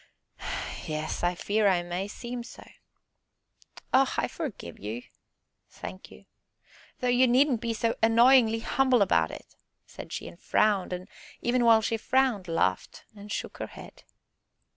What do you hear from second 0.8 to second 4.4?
"Yes, I fear I may seem so." "Oh, I